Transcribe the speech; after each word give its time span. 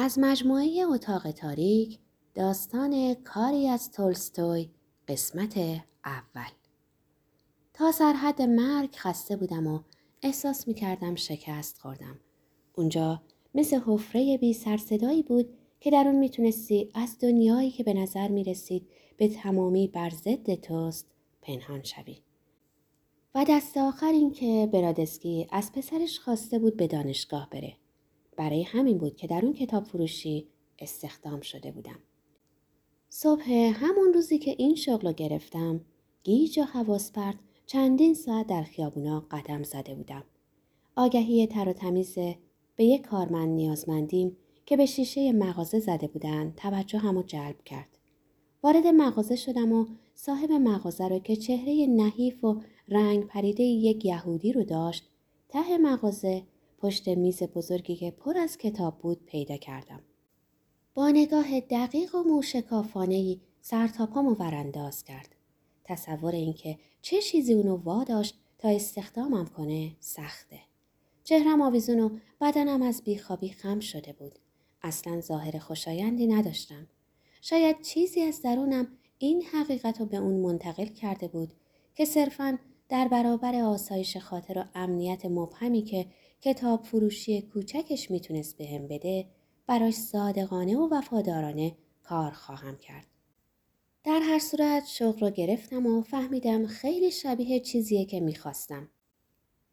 از 0.00 0.18
مجموعه 0.18 0.86
اتاق 0.88 1.30
تاریک 1.30 1.98
داستان 2.34 3.14
کاری 3.14 3.68
از 3.68 3.92
تولستوی 3.92 4.70
قسمت 5.08 5.58
اول 6.04 6.50
تا 7.74 7.92
سرحد 7.92 8.42
مرگ 8.42 8.94
خسته 8.96 9.36
بودم 9.36 9.66
و 9.66 9.80
احساس 10.22 10.68
می 10.68 10.74
کردم 10.74 11.14
شکست 11.14 11.78
خوردم. 11.78 12.20
اونجا 12.74 13.22
مثل 13.54 13.80
حفره 13.86 14.38
بی 14.38 14.52
سرصدایی 14.52 15.22
بود 15.22 15.50
که 15.80 15.90
در 15.90 16.04
اون 16.06 16.16
می‌تونستی 16.16 16.90
از 16.94 17.16
دنیایی 17.20 17.70
که 17.70 17.84
به 17.84 17.94
نظر 17.94 18.28
می 18.28 18.44
رسید 18.44 18.88
به 19.16 19.28
تمامی 19.28 19.88
بر 19.88 20.10
ضد 20.10 20.54
توست 20.54 21.06
پنهان 21.42 21.82
شوی. 21.82 22.16
و 23.34 23.44
دست 23.48 23.76
آخر 23.76 24.12
این 24.12 24.32
که 24.32 24.68
برادسکی 24.72 25.46
از 25.50 25.72
پسرش 25.72 26.20
خواسته 26.20 26.58
بود 26.58 26.76
به 26.76 26.86
دانشگاه 26.86 27.50
بره. 27.50 27.76
برای 28.38 28.62
همین 28.62 28.98
بود 28.98 29.16
که 29.16 29.26
در 29.26 29.44
اون 29.44 29.52
کتاب 29.52 29.84
فروشی 29.84 30.48
استخدام 30.78 31.40
شده 31.40 31.72
بودم. 31.72 31.98
صبح 33.08 33.50
همون 33.52 34.12
روزی 34.14 34.38
که 34.38 34.54
این 34.58 34.74
شغل 34.74 35.06
رو 35.06 35.12
گرفتم 35.12 35.80
گیج 36.22 36.58
و 36.58 36.62
حواس 36.62 37.12
پرت 37.12 37.36
چندین 37.66 38.14
ساعت 38.14 38.46
در 38.46 38.62
خیابونا 38.62 39.26
قدم 39.30 39.62
زده 39.62 39.94
بودم. 39.94 40.24
آگهی 40.96 41.46
تر 41.46 41.68
و 41.68 41.72
تمیز 41.72 42.14
به 42.76 42.84
یک 42.84 43.02
کارمند 43.02 43.48
نیازمندیم 43.48 44.36
که 44.66 44.76
به 44.76 44.86
شیشه 44.86 45.32
مغازه 45.32 45.78
زده 45.78 46.06
بودن 46.06 46.52
توجه 46.56 46.98
همو 46.98 47.22
جلب 47.22 47.64
کرد. 47.64 47.98
وارد 48.62 48.86
مغازه 48.86 49.36
شدم 49.36 49.72
و 49.72 49.86
صاحب 50.14 50.52
مغازه 50.52 51.08
رو 51.08 51.18
که 51.18 51.36
چهره 51.36 51.86
نحیف 51.86 52.44
و 52.44 52.60
رنگ 52.88 53.26
پریده 53.26 53.62
یک 53.62 54.04
یهودی 54.04 54.52
رو 54.52 54.64
داشت 54.64 55.10
ته 55.48 55.78
مغازه 55.78 56.42
پشت 56.78 57.08
میز 57.08 57.42
بزرگی 57.42 57.96
که 57.96 58.10
پر 58.10 58.38
از 58.38 58.58
کتاب 58.58 58.98
بود 58.98 59.26
پیدا 59.26 59.56
کردم. 59.56 60.00
با 60.94 61.10
نگاه 61.10 61.60
دقیق 61.60 62.14
و 62.14 62.22
موشکافانهی 62.22 63.40
سرتاپامو 63.60 64.34
ورانداز 64.34 65.04
کرد. 65.04 65.34
تصور 65.84 66.32
اینکه 66.32 66.78
چه 67.02 67.22
چیزی 67.22 67.54
اونو 67.54 67.76
واداشت 67.76 68.38
تا 68.58 68.68
استخدامم 68.68 69.46
کنه 69.46 69.96
سخته. 70.00 70.60
چهرم 71.24 71.62
آویزون 71.62 72.00
و 72.00 72.10
بدنم 72.40 72.82
از 72.82 73.02
بیخوابی 73.04 73.48
خم 73.48 73.80
شده 73.80 74.12
بود. 74.12 74.38
اصلا 74.82 75.20
ظاهر 75.20 75.58
خوشایندی 75.58 76.26
نداشتم. 76.26 76.86
شاید 77.40 77.82
چیزی 77.82 78.22
از 78.22 78.42
درونم 78.42 78.88
این 79.18 79.42
حقیقت 79.42 80.00
رو 80.00 80.06
به 80.06 80.16
اون 80.16 80.40
منتقل 80.40 80.86
کرده 80.86 81.28
بود 81.28 81.52
که 81.94 82.04
صرفا 82.04 82.58
در 82.88 83.08
برابر 83.08 83.54
آسایش 83.54 84.16
خاطر 84.16 84.58
و 84.58 84.64
امنیت 84.74 85.26
مبهمی 85.26 85.82
که 85.82 86.06
کتاب 86.40 86.82
فروشی 86.82 87.42
کوچکش 87.42 88.10
می‌تونست 88.10 88.56
به 88.56 88.78
بده 88.90 89.26
براش 89.66 89.94
صادقانه 89.94 90.76
و 90.76 90.88
وفادارانه 90.94 91.76
کار 92.02 92.30
خواهم 92.30 92.76
کرد. 92.76 93.06
در 94.04 94.20
هر 94.20 94.38
صورت 94.38 94.86
شغل 94.86 95.20
رو 95.20 95.30
گرفتم 95.30 95.86
و 95.86 96.02
فهمیدم 96.02 96.66
خیلی 96.66 97.10
شبیه 97.10 97.60
چیزیه 97.60 98.04
که 98.04 98.20
می‌خواستم. 98.20 98.88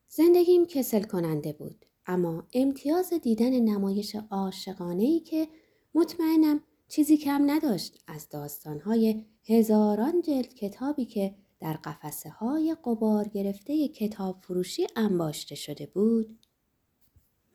زندگیم 0.08 0.66
کسل 0.66 1.04
کننده 1.04 1.54
بود 1.54 1.86
اما 2.06 2.48
امتیاز 2.54 3.14
دیدن 3.14 3.60
نمایش 3.60 4.16
عاشقانه 4.32 5.04
ای 5.04 5.20
که 5.20 5.48
مطمئنم 5.96 6.64
چیزی 6.88 7.18
کم 7.18 7.52
نداشت 7.52 8.04
از 8.08 8.30
داستانهای 8.30 9.26
هزاران 9.44 10.22
جلد 10.22 10.54
کتابی 10.54 11.06
که 11.06 11.36
در 11.60 11.74
قفسه 11.74 12.30
های 12.30 12.76
قبار 12.86 13.28
گرفته 13.28 13.88
کتاب 13.88 14.40
فروشی 14.42 14.88
انباشته 14.96 15.56
شده 15.56 15.86
بود 15.86 16.40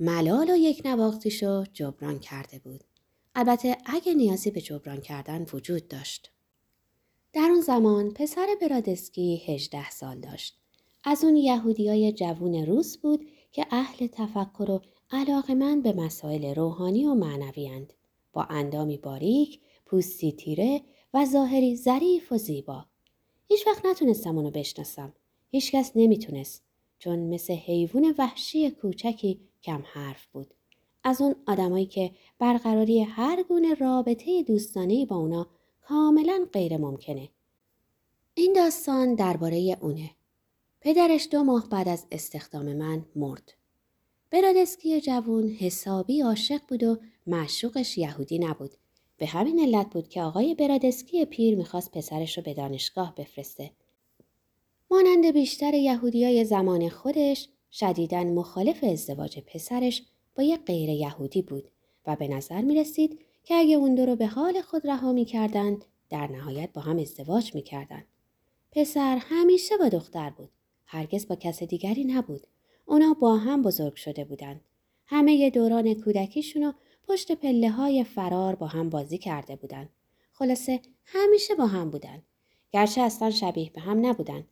ملال 0.03 0.51
و 0.51 0.56
یک 0.56 0.83
نواختیشو 0.84 1.65
جبران 1.73 2.19
کرده 2.19 2.59
بود. 2.59 2.84
البته 3.34 3.77
اگه 3.87 4.15
نیازی 4.15 4.51
به 4.51 4.61
جبران 4.61 5.01
کردن 5.01 5.47
وجود 5.53 5.89
داشت. 5.89 6.31
در 7.33 7.48
اون 7.51 7.61
زمان 7.61 8.11
پسر 8.11 8.47
برادسکی 8.62 9.43
18 9.47 9.91
سال 9.91 10.21
داشت. 10.21 10.59
از 11.05 11.25
اون 11.25 11.37
یهودیای 11.37 12.12
جوون 12.12 12.55
روس 12.55 12.97
بود 12.97 13.28
که 13.53 13.66
اهل 13.71 14.06
تفکر 14.06 14.71
و 14.71 14.83
علاقه 15.10 15.55
من 15.55 15.83
به 15.83 15.93
مسائل 15.93 16.55
روحانی 16.55 17.05
و 17.05 17.15
معنوی 17.15 17.87
با 18.33 18.43
اندامی 18.43 18.99
باریک، 18.99 19.60
پوستی 19.87 20.33
تیره 20.33 20.83
و 21.15 21.25
ظاهری 21.25 21.77
ظریف 21.77 22.33
و 22.33 22.37
زیبا. 22.39 22.87
هیچ 23.49 23.66
وقت 23.66 23.87
نتونستم 23.87 24.37
اونو 24.37 24.50
بشناسم. 24.50 25.15
هیچکس 25.50 25.93
نمی‌تونست 25.94 26.62
چون 26.99 27.19
مثل 27.19 27.53
حیوان 27.53 28.15
وحشی 28.19 28.71
کوچکی 28.71 29.50
کم 29.62 29.82
حرف 29.93 30.26
بود. 30.26 30.54
از 31.04 31.21
اون 31.21 31.34
آدمایی 31.47 31.87
که 31.87 32.10
برقراری 32.38 33.03
هر 33.03 33.43
گونه 33.43 33.75
رابطه 33.75 34.43
دوستانه 34.43 35.06
با 35.06 35.16
اونا 35.16 35.47
کاملا 35.81 36.47
غیر 36.53 36.76
ممکنه. 36.76 37.28
این 38.34 38.53
داستان 38.53 39.15
درباره 39.15 39.78
اونه. 39.81 40.10
پدرش 40.81 41.28
دو 41.31 41.43
ماه 41.43 41.69
بعد 41.69 41.88
از 41.88 42.06
استخدام 42.10 42.76
من 42.76 43.06
مرد. 43.16 43.54
برادسکی 44.31 45.00
جوون 45.00 45.48
حسابی 45.48 46.21
عاشق 46.21 46.60
بود 46.69 46.82
و 46.82 46.98
معشوقش 47.27 47.98
یهودی 47.98 48.38
نبود. 48.38 48.71
به 49.16 49.27
همین 49.27 49.60
علت 49.60 49.91
بود 49.91 50.09
که 50.09 50.22
آقای 50.22 50.54
برادسکی 50.54 51.25
پیر 51.25 51.56
می‌خواست 51.56 51.91
پسرش 51.91 52.38
رو 52.38 52.44
به 52.44 52.54
دانشگاه 52.54 53.15
بفرسته. 53.15 53.71
مانند 54.91 55.27
بیشتر 55.32 55.75
یهودیای 55.75 56.44
زمان 56.44 56.88
خودش 56.88 57.48
شدیداً 57.72 58.25
مخالف 58.25 58.84
ازدواج 58.84 59.38
پسرش 59.38 60.03
با 60.36 60.42
یک 60.42 60.60
غیر 60.64 60.88
یهودی 60.88 61.42
بود 61.42 61.70
و 62.06 62.16
به 62.16 62.28
نظر 62.28 62.60
می 62.60 62.75
رسید 62.75 63.20
که 63.44 63.54
اگه 63.54 63.76
اون 63.76 63.94
دو 63.94 64.06
رو 64.06 64.16
به 64.16 64.26
حال 64.26 64.60
خود 64.60 64.86
رها 64.86 65.12
می 65.12 65.25
کردند 65.25 65.84
در 66.10 66.26
نهایت 66.26 66.72
با 66.72 66.80
هم 66.80 66.98
ازدواج 66.98 67.54
می 67.54 67.62
کردن. 67.62 68.04
پسر 68.72 69.16
همیشه 69.16 69.76
با 69.76 69.88
دختر 69.88 70.30
بود. 70.30 70.50
هرگز 70.86 71.28
با 71.28 71.36
کس 71.36 71.62
دیگری 71.62 72.04
نبود. 72.04 72.47
اونا 72.86 73.14
با 73.14 73.36
هم 73.36 73.62
بزرگ 73.62 73.94
شده 73.94 74.25
بودند. 74.25 74.60
همه 75.06 75.50
دوران 75.50 75.94
کودکیشون 75.94 76.75
پشت 77.09 77.32
پله 77.32 77.70
های 77.70 78.04
فرار 78.04 78.54
با 78.54 78.66
هم 78.66 78.91
بازی 78.91 79.19
کرده 79.19 79.56
بودند. 79.56 79.88
خلاصه 80.32 80.80
همیشه 81.04 81.54
با 81.54 81.66
هم 81.66 81.91
بودن. 81.91 82.22
گرچه 82.72 83.00
اصلا 83.00 83.30
شبیه 83.30 83.70
به 83.70 83.80
هم 83.80 84.06
نبودن 84.06 84.44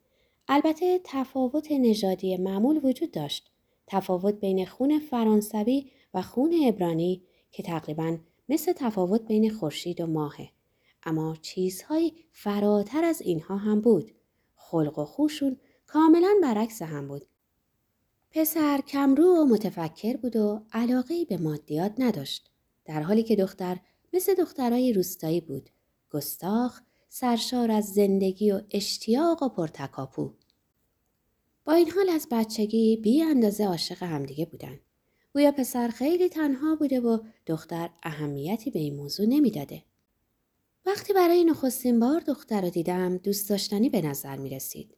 البته 0.51 1.01
تفاوت 1.03 1.71
نژادی 1.71 2.37
معمول 2.37 2.79
وجود 2.83 3.11
داشت. 3.11 3.51
تفاوت 3.87 4.39
بین 4.39 4.65
خون 4.65 4.99
فرانسوی 4.99 5.91
و 6.13 6.21
خون 6.21 6.55
ابرانی 6.65 7.23
که 7.51 7.63
تقریبا 7.63 8.17
مثل 8.49 8.73
تفاوت 8.73 9.21
بین 9.21 9.49
خورشید 9.49 10.01
و 10.01 10.07
ماهه. 10.07 10.49
اما 11.03 11.35
چیزهایی 11.41 12.13
فراتر 12.31 13.03
از 13.03 13.21
اینها 13.21 13.57
هم 13.57 13.81
بود. 13.81 14.11
خلق 14.55 14.99
و 14.99 15.05
خوشون 15.05 15.57
کاملا 15.87 16.35
برعکس 16.43 16.81
هم 16.81 17.07
بود. 17.07 17.25
پسر 18.31 18.81
کمرو 18.81 19.25
و 19.25 19.45
متفکر 19.45 20.17
بود 20.17 20.35
و 20.35 20.61
علاقه 20.73 21.25
به 21.25 21.37
مادیات 21.37 21.93
نداشت. 21.97 22.49
در 22.85 23.01
حالی 23.01 23.23
که 23.23 23.35
دختر 23.35 23.77
مثل 24.13 24.33
دخترای 24.35 24.93
روستایی 24.93 25.41
بود. 25.41 25.69
گستاخ، 26.11 26.81
سرشار 27.09 27.71
از 27.71 27.85
زندگی 27.85 28.51
و 28.51 28.61
اشتیاق 28.71 29.43
و 29.43 29.49
پرتکاپو. 29.49 30.33
با 31.69 31.75
این 31.75 31.91
حال 31.91 32.09
از 32.09 32.27
بچگی 32.31 32.97
بی 32.97 33.21
اندازه 33.21 33.65
عاشق 33.65 34.03
همدیگه 34.03 34.45
بودن. 34.45 34.79
گویا 35.33 35.51
پسر 35.51 35.87
خیلی 35.87 36.29
تنها 36.29 36.75
بوده 36.75 36.99
و 36.99 37.19
دختر 37.45 37.89
اهمیتی 38.03 38.71
به 38.71 38.79
این 38.79 38.95
موضوع 38.95 39.25
نمی‌داده. 39.25 39.83
وقتی 40.85 41.13
برای 41.13 41.43
نخستین 41.43 41.99
بار 41.99 42.19
دختر 42.19 42.61
رو 42.61 42.69
دیدم 42.69 43.17
دوست 43.17 43.49
داشتنی 43.49 43.89
به 43.89 44.01
نظر 44.01 44.37
می 44.37 44.49
رسید. 44.49 44.97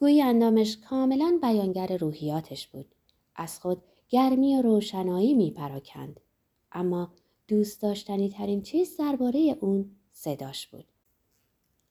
گویی 0.00 0.22
اندامش 0.22 0.76
کاملا 0.90 1.38
بیانگر 1.42 1.96
روحیاتش 1.96 2.66
بود. 2.68 2.94
از 3.36 3.60
خود 3.60 3.82
گرمی 4.08 4.56
و 4.56 4.62
روشنایی 4.62 5.34
می 5.34 5.50
پراکند. 5.50 6.20
اما 6.72 7.12
دوست 7.48 7.82
داشتنی 7.82 8.28
ترین 8.28 8.62
چیز 8.62 8.96
درباره 8.96 9.56
اون 9.60 9.90
صداش 10.12 10.66
بود. 10.66 10.84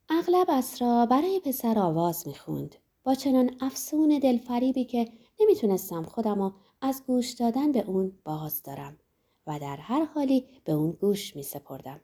اغلب 0.10 0.48
اسرا 0.50 1.06
برای 1.06 1.42
پسر 1.46 1.80
آواز 1.80 2.28
می‌خوند 2.28 2.76
با 3.08 3.16
چنان 3.16 3.56
افسون 3.60 4.20
دلفریبی 4.20 4.86
که 4.86 5.08
نمی‌تونستم 5.40 6.04
خودم 6.04 6.54
از 6.82 7.04
گوش 7.08 7.32
دادن 7.32 7.72
به 7.72 7.84
اون 7.88 8.12
باز 8.24 8.64
دارم 8.64 8.98
و 9.48 9.60
در 9.60 9.76
هر 9.76 10.06
حالی 10.06 10.46
به 10.64 10.72
اون 10.72 10.92
گوش 10.92 11.36
می 11.36 11.44
سپردم. 11.44 12.02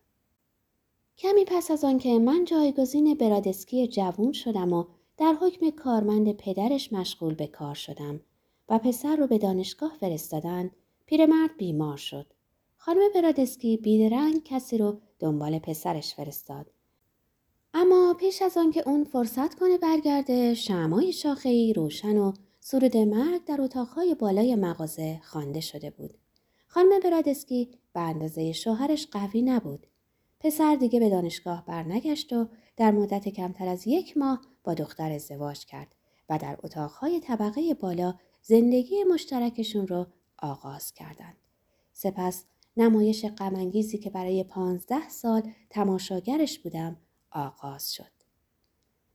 کمی 1.18 1.46
پس 1.48 1.72
از 1.72 1.84
آنکه 1.84 2.20
من 2.20 2.46
جایگزین 2.46 3.14
برادسکی 3.14 3.88
جوون 3.88 4.32
شدم 4.32 4.74
و 4.74 4.86
در 5.18 5.34
حکم 5.42 5.70
کارمند 5.70 6.32
پدرش 6.32 6.94
مشغول 6.94 7.34
به 7.34 7.48
کار 7.48 7.76
شدم 7.76 8.20
و 8.70 8.80
پسر 8.80 9.16
رو 9.16 9.28
به 9.28 9.38
دانشگاه 9.38 9.98
فرستادن 10.00 10.72
پیرمرد 11.06 11.58
بیمار 11.58 11.98
شد. 11.98 12.34
خانم 12.78 13.02
برادسکی 13.16 13.78
بیدرنگ 13.78 14.44
کسی 14.44 14.78
رو 14.78 15.00
دنبال 15.20 15.60
پسرش 15.60 16.16
فرستاد 16.16 16.66
اما 17.74 18.16
پیش 18.20 18.42
از 18.42 18.58
آنکه 18.58 18.90
اون 18.90 19.04
فرصت 19.04 19.56
کنه 19.56 19.78
برگرده 19.78 20.54
شمای 20.54 21.14
شاخهای 21.14 21.74
روشن 21.74 22.18
و 22.18 22.34
سرود 22.60 22.98
مرگ 22.98 23.44
در 23.46 23.62
اتاقهای 23.62 24.16
بالای 24.16 24.56
مغازه 24.56 25.22
خوانده 25.24 25.60
شده 25.60 25.90
بود 25.90 26.18
خانم 26.68 27.00
برادسکی 27.00 27.70
به 27.94 28.00
اندازه 28.00 28.52
شوهرش 28.52 29.08
قوی 29.08 29.42
نبود. 29.42 29.88
پسر 30.40 30.76
دیگه 30.76 31.00
به 31.00 31.10
دانشگاه 31.10 31.66
برنگشت 31.66 32.34
و 32.34 32.48
در 32.78 32.92
مدت 32.92 33.30
کمتر 33.30 33.68
از 33.68 33.88
یک 33.88 34.18
ماه 34.18 34.42
با 34.64 34.74
دختر 34.74 35.12
ازدواج 35.12 35.66
کرد 35.66 35.96
و 36.30 36.38
در 36.38 36.58
اتاقهای 36.64 37.20
طبقه 37.20 37.74
بالا 37.74 38.14
زندگی 38.42 39.04
مشترکشون 39.04 39.88
رو 39.88 40.08
آغاز 40.38 40.94
کردند. 40.94 41.38
سپس 41.94 42.46
نمایش 42.78 43.26
غمانگیزی 43.26 43.98
که 43.98 44.10
برای 44.10 44.44
پانزده 44.44 45.10
سال 45.10 45.42
تماشاگرش 45.70 46.60
بودم 46.60 46.98
آغاز 47.34 47.94
شد. 47.94 48.12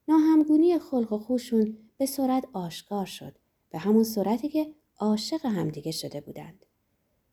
ناهمگونی 0.08 0.78
خلق 0.78 1.12
و 1.12 1.18
خوشون 1.18 1.78
به 1.98 2.06
سرعت 2.06 2.44
آشکار 2.52 3.06
شد 3.06 3.34
به 3.70 3.78
همون 3.78 4.04
صورتی 4.04 4.48
که 4.48 4.74
عاشق 4.98 5.46
همدیگه 5.46 5.92
شده 5.92 6.20
بودند. 6.20 6.66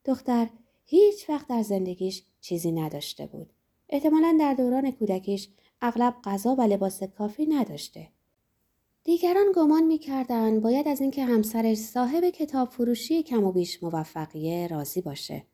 دختر 0.06 0.50
هیچ 0.86 1.30
وقت 1.30 1.48
در 1.48 1.64
زندگیش 1.64 2.24
چیزی 2.42 2.72
نداشته 2.72 3.28
بود. 3.28 3.54
احتمالا 3.90 4.38
در 4.40 4.54
دوران 4.54 4.92
کودکیش 4.92 5.50
اغلب 5.82 6.16
غذا 6.24 6.56
و 6.56 6.62
لباس 6.62 7.04
کافی 7.04 7.46
نداشته. 7.46 8.10
دیگران 9.04 9.46
گمان 9.56 9.84
می‌کردند 9.84 10.62
باید 10.62 10.88
از 10.88 11.02
اینکه 11.02 11.26
همسرش 11.26 11.78
صاحب 11.78 12.30
کتاب 12.30 12.70
فروشی 12.70 13.24
کم 13.24 13.44
و 13.44 13.52
بیش 13.52 13.84
موفقیه 13.84 14.68
راضی 14.68 15.02
باشه. 15.02 15.46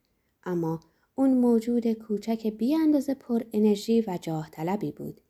اما 0.44 0.80
اون 1.22 1.38
موجود 1.38 1.92
کوچک 1.94 2.48
بی 2.48 2.76
اندازه 2.76 3.14
پر 3.14 3.42
انرژی 3.54 4.02
و 4.02 4.20
جاه 4.22 4.50
طلبی 4.52 4.92
بود. 4.92 5.22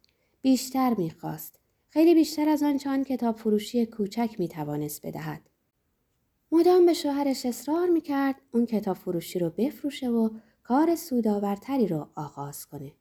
بیشتر 0.42 0.94
می‌خواست. 0.94 1.60
خیلی 1.90 2.14
بیشتر 2.14 2.50
از 2.50 2.64
آنچه 2.64 2.90
آن 2.90 3.04
کتاب 3.04 3.36
فروشی 3.36 3.86
کوچک 3.86 4.36
می‌توانست 4.40 5.06
بدهد. 5.06 5.50
مدام 6.52 6.86
به 6.86 6.94
شوهرش 6.94 7.46
اصرار 7.46 7.90
می‌کرد 7.90 8.36
اون 8.52 8.66
کتاب 8.66 8.98
فروشی 8.98 9.40
رو 9.40 9.50
بفروشه 9.50 10.10
و 10.10 10.30
کار 10.64 10.96
سودآورتری 10.96 11.88
رو 11.88 12.08
آغاز 12.16 12.66
کنه. 12.66 12.92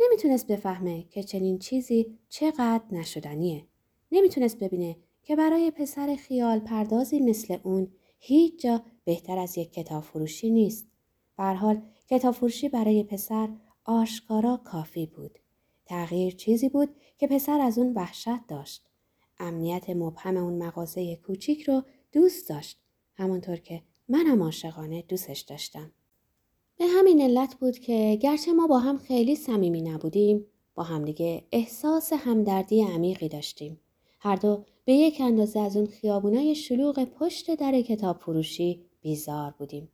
نمی‌تونست 0.00 0.46
بفهمه 0.46 1.04
که 1.10 1.22
چنین 1.22 1.58
چیزی 1.58 2.18
چقدر 2.28 2.84
نشدنیه. 2.92 3.66
نمی‌تونست 4.12 4.58
ببینه 4.58 4.96
که 5.22 5.36
برای 5.36 5.70
پسر 5.70 6.16
خیال 6.16 6.58
پردازی 6.58 7.20
مثل 7.20 7.58
اون 7.62 7.88
هیچ 8.18 8.62
جا 8.62 8.82
بهتر 9.04 9.38
از 9.38 9.58
یک 9.58 9.72
کتاب 9.72 10.02
فروشی 10.02 10.50
نیست. 10.50 10.88
حال 11.38 11.82
کتاب 12.10 12.34
فروشی 12.34 12.68
برای 12.68 13.02
پسر 13.02 13.48
آشکارا 13.84 14.56
کافی 14.56 15.06
بود. 15.06 15.38
تغییر 15.86 16.34
چیزی 16.34 16.68
بود 16.68 16.88
که 17.18 17.26
پسر 17.26 17.60
از 17.60 17.78
اون 17.78 17.92
وحشت 17.94 18.46
داشت. 18.48 18.86
امنیت 19.38 19.90
مبهم 19.90 20.36
اون 20.36 20.62
مغازه 20.62 21.16
کوچیک 21.16 21.62
رو 21.62 21.82
دوست 22.12 22.48
داشت. 22.48 22.78
همانطور 23.14 23.56
که 23.56 23.82
منم 24.08 24.42
عاشقانه 24.42 25.02
دوستش 25.02 25.40
داشتم. 25.40 25.92
به 26.76 26.86
همین 26.86 27.20
علت 27.20 27.54
بود 27.54 27.78
که 27.78 28.18
گرچه 28.22 28.52
ما 28.52 28.66
با 28.66 28.78
هم 28.78 28.98
خیلی 28.98 29.36
صمیمی 29.36 29.82
نبودیم 29.82 30.46
با 30.74 30.82
همدیگه 30.82 31.44
احساس 31.52 32.12
همدردی 32.12 32.82
عمیقی 32.82 33.28
داشتیم. 33.28 33.80
هر 34.20 34.36
دو 34.36 34.64
به 34.84 34.92
یک 34.92 35.20
اندازه 35.20 35.60
از 35.60 35.76
اون 35.76 35.86
خیابونای 35.86 36.54
شلوغ 36.54 37.04
پشت 37.04 37.54
در 37.54 37.80
کتاب 37.80 38.18
فروشی 38.18 38.82
بیزار 39.00 39.54
بودیم. 39.58 39.88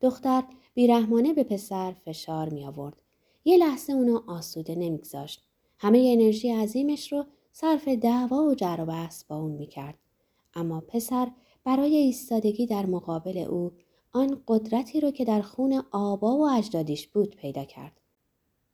دختر 0.00 0.42
بیرحمانه 0.78 1.32
به 1.32 1.42
پسر 1.42 1.94
فشار 2.04 2.48
می 2.48 2.64
آورد. 2.64 3.02
یه 3.44 3.56
لحظه 3.56 3.92
اونو 3.92 4.20
آسوده 4.26 4.74
نمیگذاشت. 4.74 5.42
همه 5.78 6.10
انرژی 6.12 6.50
عظیمش 6.50 7.12
رو 7.12 7.24
صرف 7.52 7.88
دعوا 7.88 8.42
و 8.42 8.54
جر 8.54 8.76
و 8.80 8.86
بحث 8.86 9.24
با 9.24 9.36
اون 9.36 9.50
می‌کرد. 9.50 9.98
اما 10.54 10.80
پسر 10.80 11.30
برای 11.64 11.96
ایستادگی 11.96 12.66
در 12.66 12.86
مقابل 12.86 13.38
او 13.38 13.72
آن 14.12 14.42
قدرتی 14.48 15.00
رو 15.00 15.10
که 15.10 15.24
در 15.24 15.42
خون 15.42 15.82
آبا 15.90 16.36
و 16.36 16.48
اجدادیش 16.48 17.06
بود 17.06 17.36
پیدا 17.36 17.64
کرد. 17.64 18.00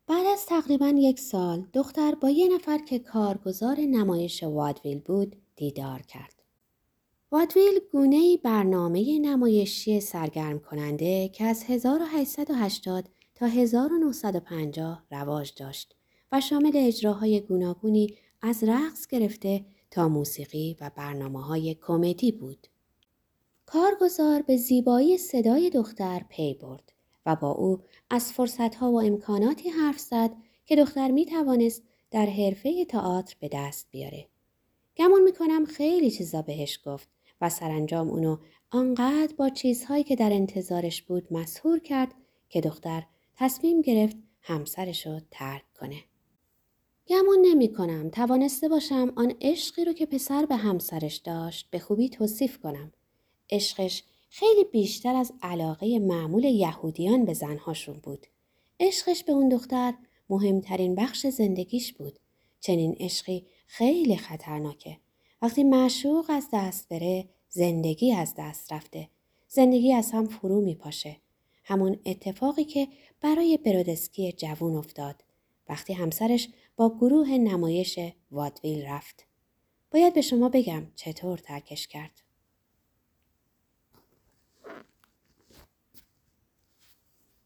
بعد 0.06 0.26
از 0.26 0.46
تقریبا 0.46 0.88
یک 0.88 1.20
سال 1.20 1.66
دختر 1.72 2.14
با 2.14 2.30
یه 2.30 2.54
نفر 2.54 2.78
که 2.78 2.98
کارگزار 2.98 3.80
نمایش 3.80 4.42
وادویل 4.42 4.98
بود 4.98 5.36
دیدار 5.56 6.02
کرد. 6.02 6.33
وادویل 7.34 7.80
گونه 7.92 8.36
برنامه 8.36 9.18
نمایشی 9.18 10.00
سرگرم 10.00 10.58
کننده 10.58 11.28
که 11.28 11.44
از 11.44 11.64
1880 11.68 13.08
تا 13.34 13.46
1950 13.46 15.02
رواج 15.10 15.52
داشت 15.56 15.96
و 16.32 16.40
شامل 16.40 16.70
اجراهای 16.74 17.40
گوناگونی 17.40 18.14
از 18.42 18.64
رقص 18.64 19.06
گرفته 19.06 19.64
تا 19.90 20.08
موسیقی 20.08 20.76
و 20.80 20.90
برنامه 20.96 21.44
های 21.44 21.76
کمدی 21.86 22.32
بود. 22.32 22.66
کارگزار 23.66 24.42
به 24.42 24.56
زیبایی 24.56 25.18
صدای 25.18 25.70
دختر 25.70 26.22
پی 26.28 26.54
برد 26.54 26.92
و 27.26 27.36
با 27.36 27.50
او 27.50 27.80
از 28.10 28.32
فرصتها 28.32 28.92
و 28.92 29.02
امکاناتی 29.02 29.68
حرف 29.68 29.98
زد 29.98 30.30
که 30.66 30.76
دختر 30.76 31.10
می 31.10 31.26
توانست 31.26 31.82
در 32.10 32.26
حرفه 32.26 32.84
تئاتر 32.84 33.36
به 33.40 33.50
دست 33.52 33.88
بیاره. 33.90 34.26
گمون 34.96 35.22
می‌کنم 35.22 35.64
خیلی 35.64 36.10
چیزا 36.10 36.42
بهش 36.42 36.78
گفت 36.86 37.08
سرانجام 37.48 38.08
اونو 38.08 38.36
آنقدر 38.70 39.34
با 39.38 39.50
چیزهایی 39.50 40.04
که 40.04 40.16
در 40.16 40.32
انتظارش 40.32 41.02
بود 41.02 41.32
مسهور 41.32 41.78
کرد 41.78 42.14
که 42.48 42.60
دختر 42.60 43.02
تصمیم 43.36 43.80
گرفت 43.80 44.16
همسرش 44.40 45.06
رو 45.06 45.20
ترک 45.30 45.64
کنه. 45.80 46.04
گمون 47.08 47.38
نمی 47.46 47.72
کنم 47.72 48.10
توانسته 48.10 48.68
باشم 48.68 49.12
آن 49.16 49.34
عشقی 49.40 49.84
رو 49.84 49.92
که 49.92 50.06
پسر 50.06 50.46
به 50.46 50.56
همسرش 50.56 51.16
داشت 51.16 51.70
به 51.70 51.78
خوبی 51.78 52.08
توصیف 52.08 52.58
کنم. 52.58 52.92
عشقش 53.50 54.04
خیلی 54.30 54.64
بیشتر 54.64 55.14
از 55.16 55.32
علاقه 55.42 55.98
معمول 55.98 56.44
یهودیان 56.44 57.24
به 57.24 57.34
زنهاشون 57.34 58.00
بود. 58.02 58.26
عشقش 58.80 59.24
به 59.24 59.32
اون 59.32 59.48
دختر 59.48 59.94
مهمترین 60.30 60.94
بخش 60.94 61.26
زندگیش 61.26 61.92
بود. 61.92 62.18
چنین 62.60 62.96
عشقی 63.00 63.46
خیلی 63.66 64.16
خطرناکه. 64.16 64.98
وقتی 65.42 65.64
معشوق 65.64 66.26
از 66.28 66.48
دست 66.52 66.88
بره 66.88 67.28
زندگی 67.56 68.12
از 68.12 68.34
دست 68.38 68.72
رفته. 68.72 69.08
زندگی 69.48 69.92
از 69.92 70.12
هم 70.12 70.26
فرو 70.26 70.60
می 70.60 70.74
پاشه. 70.74 71.16
همون 71.64 71.98
اتفاقی 72.06 72.64
که 72.64 72.88
برای 73.20 73.56
برودسکی 73.56 74.32
جوون 74.32 74.76
افتاد. 74.76 75.24
وقتی 75.68 75.92
همسرش 75.92 76.48
با 76.76 76.96
گروه 76.96 77.28
نمایش 77.28 77.98
وادویل 78.30 78.86
رفت. 78.86 79.26
باید 79.90 80.14
به 80.14 80.20
شما 80.20 80.48
بگم 80.48 80.86
چطور 80.96 81.38
ترکش 81.38 81.86
کرد. 81.86 82.23